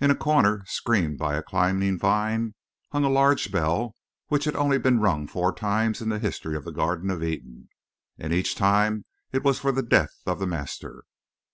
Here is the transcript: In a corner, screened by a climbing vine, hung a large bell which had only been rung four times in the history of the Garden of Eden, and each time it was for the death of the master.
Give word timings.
In 0.00 0.10
a 0.10 0.14
corner, 0.14 0.64
screened 0.64 1.18
by 1.18 1.36
a 1.36 1.42
climbing 1.42 1.98
vine, 1.98 2.54
hung 2.90 3.04
a 3.04 3.10
large 3.10 3.52
bell 3.52 3.94
which 4.28 4.44
had 4.46 4.56
only 4.56 4.78
been 4.78 4.98
rung 4.98 5.26
four 5.26 5.52
times 5.54 6.00
in 6.00 6.08
the 6.08 6.18
history 6.18 6.56
of 6.56 6.64
the 6.64 6.72
Garden 6.72 7.10
of 7.10 7.22
Eden, 7.22 7.68
and 8.18 8.32
each 8.32 8.54
time 8.54 9.04
it 9.30 9.44
was 9.44 9.58
for 9.58 9.70
the 9.70 9.82
death 9.82 10.22
of 10.24 10.38
the 10.38 10.46
master. 10.46 11.04